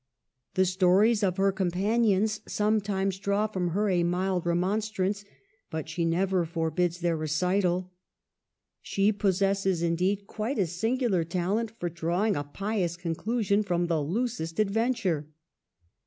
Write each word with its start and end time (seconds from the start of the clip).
The 0.55 0.65
stories 0.65 1.21
of 1.21 1.37
her 1.37 1.51
com 1.51 1.69
panions 1.69 2.39
sometimes 2.49 3.19
draw 3.19 3.45
from 3.45 3.67
her 3.67 3.87
a 3.87 4.01
mild 4.03 4.45
remon 4.45 4.79
strance, 4.81 5.23
but 5.69 5.87
she 5.87 6.05
never 6.05 6.43
forbids 6.43 7.01
their 7.01 7.15
recital. 7.15 7.91
She 8.81 9.11
possesses, 9.11 9.83
indeed, 9.83 10.25
quite 10.25 10.57
a 10.57 10.65
singular 10.65 11.23
talent 11.23 11.69
for 11.79 11.87
drawing 11.87 12.35
a 12.35 12.43
pious 12.43 12.97
conclusion 12.97 13.61
from 13.61 13.85
the 13.85 14.01
loosest 14.01 14.59
adventure. 14.59 15.27